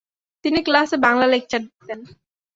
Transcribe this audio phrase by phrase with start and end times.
[0.45, 1.99] তিনি ক্লাসে বাংলায় লেকচার দিতেন।